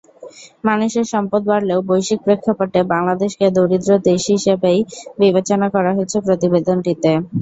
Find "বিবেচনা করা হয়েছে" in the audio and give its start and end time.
5.21-6.17